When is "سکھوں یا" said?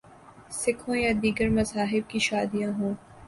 0.51-1.11